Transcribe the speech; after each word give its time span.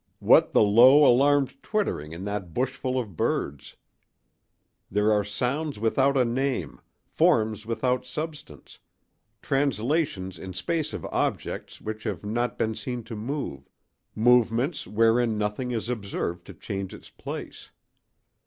—what 0.17 0.51
the 0.51 0.63
low, 0.63 1.05
alarmed 1.05 1.61
twittering 1.61 2.11
in 2.11 2.25
that 2.25 2.55
bushful 2.55 2.99
of 2.99 3.15
birds? 3.15 3.75
There 4.89 5.11
are 5.11 5.23
sounds 5.23 5.77
without 5.77 6.17
a 6.17 6.25
name, 6.25 6.81
forms 7.05 7.67
without 7.67 8.03
substance, 8.07 8.79
translations 9.43 10.39
in 10.39 10.53
space 10.53 10.93
of 10.93 11.05
objects 11.11 11.79
which 11.81 12.03
have 12.05 12.25
not 12.25 12.57
been 12.57 12.73
seen 12.73 13.03
to 13.03 13.15
move, 13.15 13.69
movements 14.15 14.87
wherein 14.87 15.37
nothing 15.37 15.69
is 15.69 15.87
observed 15.87 16.45
to 16.47 16.55
change 16.55 16.95
its 16.95 17.11
place. 17.11 17.69